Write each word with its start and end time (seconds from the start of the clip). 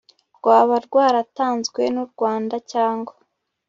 rwaba 0.37 0.75
rwaratanzwe 0.87 1.81
n 1.93 1.95
u 2.03 2.05
rwanda 2.11 2.55
cyangwa 2.71 3.13